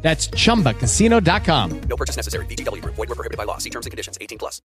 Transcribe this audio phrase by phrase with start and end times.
[0.00, 1.80] That's chumbacasino.com.
[1.88, 2.46] No purchase necessary.
[2.46, 2.94] VGW Group.
[2.96, 3.58] Void were prohibited by law.
[3.58, 4.16] See terms and conditions.
[4.20, 4.62] 18 plus.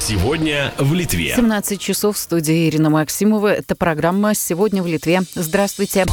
[0.00, 1.32] Сегодня в Литве.
[1.36, 3.52] 17 часов в студии Ирина Максимова.
[3.54, 5.22] Это программа «Сегодня в Литве».
[5.36, 6.06] Здравствуйте.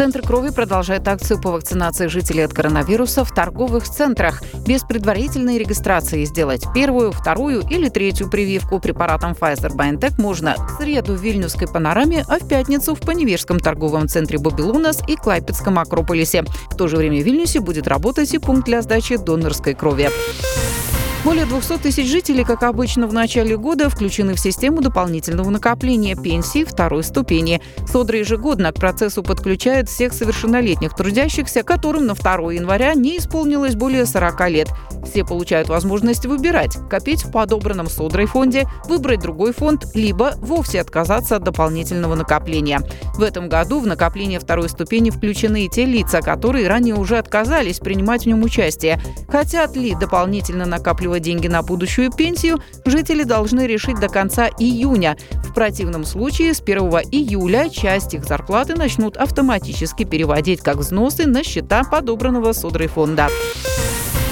[0.00, 4.42] Центр крови продолжает акцию по вакцинации жителей от коронавируса в торговых центрах.
[4.66, 11.20] Без предварительной регистрации сделать первую, вторую или третью прививку препаратом Pfizer-BioNTech можно в среду в
[11.20, 16.44] Вильнюсской панораме, а в пятницу в Паневежском торговом центре Бабилунас и Клайпецком Акрополисе.
[16.70, 20.08] В то же время в Вильнюсе будет работать и пункт для сдачи донорской крови.
[21.22, 26.64] Более 200 тысяч жителей, как обычно в начале года, включены в систему дополнительного накопления пенсий
[26.64, 27.60] второй ступени.
[27.86, 34.06] Содра ежегодно к процессу подключает всех совершеннолетних трудящихся, которым на 2 января не исполнилось более
[34.06, 34.68] 40 лет.
[35.04, 41.36] Все получают возможность выбирать– копить в подобранном Содрой фонде, выбрать другой фонд, либо вовсе отказаться
[41.36, 42.80] от дополнительного накопления.
[43.14, 47.78] В этом году в накопление второй ступени включены и те лица, которые ранее уже отказались
[47.78, 49.02] принимать в нем участие.
[49.28, 55.16] Хотят ли дополнительно накапливать деньги на будущую пенсию, жители должны решить до конца июня.
[55.42, 56.78] В противном случае с 1
[57.10, 63.28] июля часть их зарплаты начнут автоматически переводить как взносы на счета подобранного Содрой фонда.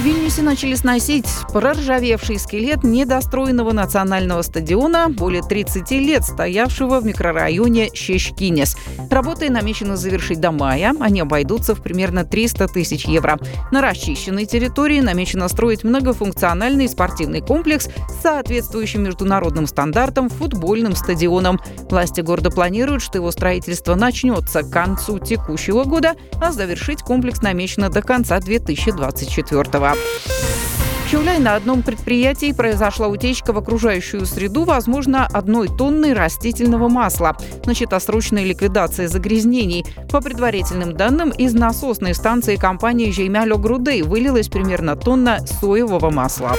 [0.00, 8.78] Вильнюсе начали сносить проржавевший скелет недостроенного национального стадиона, более 30 лет стоявшего в микрорайоне Щечкинес.
[9.10, 10.94] Работы намечено завершить до мая.
[11.00, 13.38] Они обойдутся в примерно 300 тысяч евро.
[13.72, 21.60] На расчищенной территории намечено строить многофункциональный спортивный комплекс с соответствующим международным стандартам футбольным стадионом.
[21.90, 27.90] Власти города планируют, что его строительство начнется к концу текущего года, а завершить комплекс намечено
[27.90, 29.89] до конца 2024 года.
[29.94, 37.36] В Чуляй на одном предприятии произошла утечка в окружающую среду, возможно, одной тонны растительного масла.
[37.66, 39.84] Начата срочная ликвидация загрязнений.
[40.12, 46.52] По предварительным данным, из насосной станции компании «Жеймяло Грудей» вылилась примерно тонна соевого масла.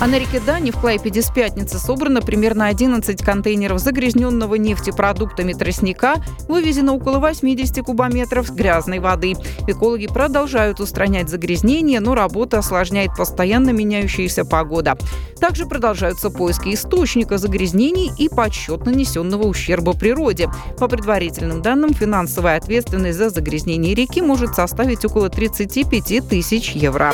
[0.00, 6.22] А на реке Дани в Клайпеде с пятницы собрано примерно 11 контейнеров загрязненного нефтепродуктами тростника,
[6.46, 9.34] вывезено около 80 кубометров грязной воды.
[9.66, 14.96] Экологи продолжают устранять загрязнение, но работа осложняет постоянно меняющаяся погода.
[15.40, 20.48] Также продолжаются поиски источника загрязнений и подсчет нанесенного ущерба природе.
[20.78, 27.12] По предварительным данным, финансовая ответственность за загрязнение реки может составить около 35 тысяч евро.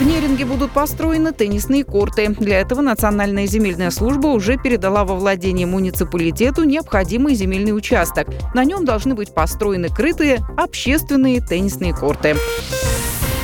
[0.00, 2.34] В Неринге будут построены теннисные корты.
[2.40, 8.26] Для этого Национальная земельная служба уже передала во владение муниципалитету необходимый земельный участок.
[8.54, 12.34] На нем должны быть построены крытые общественные теннисные корты.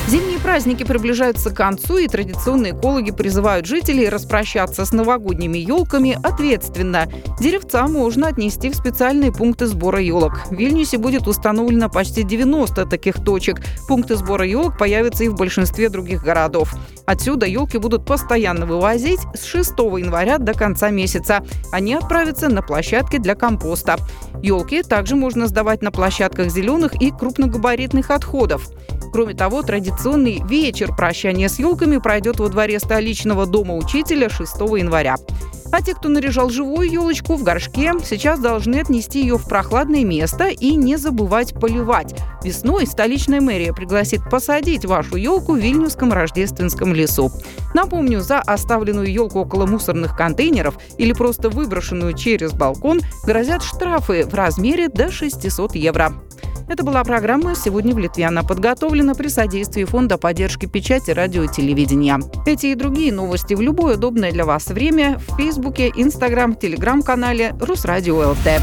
[0.08, 7.06] Зимние праздники приближаются к концу, и традиционные экологи призывают жителей распрощаться с новогодними елками ответственно.
[7.38, 10.46] Деревца можно отнести в специальные пункты сбора елок.
[10.50, 13.60] В Вильнюсе будет установлено почти 90 таких точек.
[13.86, 16.74] Пункты сбора елок появятся и в большинстве других городов.
[17.06, 21.44] Отсюда елки будут постоянно вывозить с 6 января до конца месяца.
[21.72, 23.96] Они отправятся на площадки для компоста.
[24.42, 28.70] Елки также можно сдавать на площадках зеленых и крупногабаритных отходов.
[29.12, 35.16] Кроме того, традиционный вечер прощания с елками пройдет во дворе столичного дома учителя 6 января.
[35.72, 40.48] А те, кто наряжал живую елочку в горшке, сейчас должны отнести ее в прохладное место
[40.48, 42.14] и не забывать поливать.
[42.42, 47.30] Весной столичная мэрия пригласит посадить вашу елку в Вильнюсском рождественском лесу.
[47.72, 54.34] Напомню, за оставленную елку около мусорных контейнеров или просто выброшенную через балкон грозят штрафы в
[54.34, 56.14] размере до 600 евро.
[56.70, 58.26] Это была программа «Сегодня в Литве».
[58.26, 62.20] Она подготовлена при содействии Фонда поддержки печати, радио и телевидения.
[62.46, 68.18] Эти и другие новости в любое удобное для вас время в Фейсбуке, Инстаграм, Телеграм-канале «Русрадио
[68.18, 68.62] ЛТ».